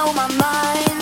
[0.00, 0.99] I don't wanna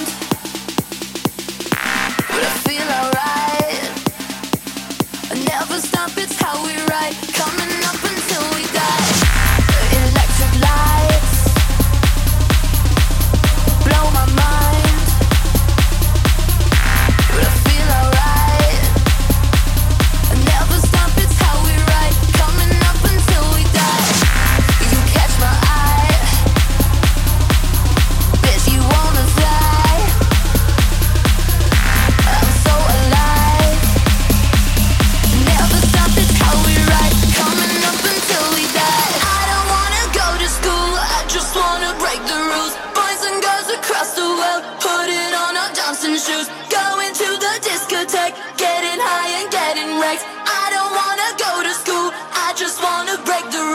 [52.59, 53.68] just wanna break the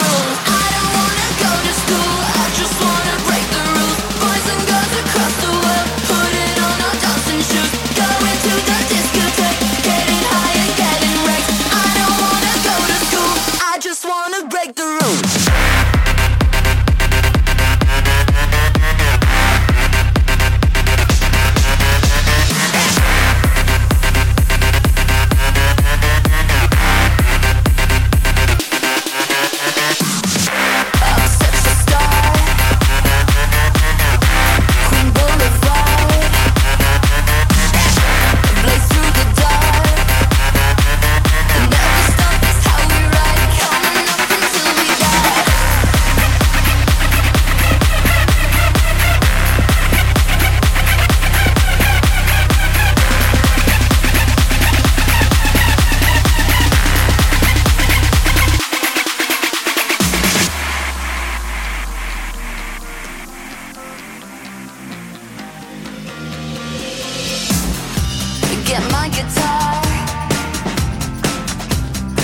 [68.73, 69.83] get my guitar,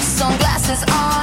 [0.01, 1.18] sunglasses on.